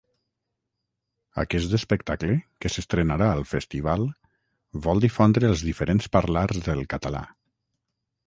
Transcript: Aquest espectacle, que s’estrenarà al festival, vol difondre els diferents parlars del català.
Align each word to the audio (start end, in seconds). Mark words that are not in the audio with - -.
Aquest 1.41 1.75
espectacle, 1.77 2.37
que 2.65 2.71
s’estrenarà 2.75 3.27
al 3.33 3.43
festival, 3.51 4.07
vol 4.87 5.05
difondre 5.05 5.51
els 5.53 5.63
diferents 5.69 6.09
parlars 6.17 6.65
del 6.69 6.81
català. 6.95 7.25